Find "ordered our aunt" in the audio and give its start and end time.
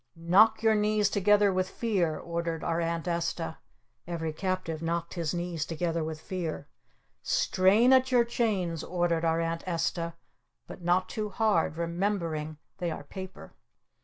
2.17-3.07, 8.83-9.63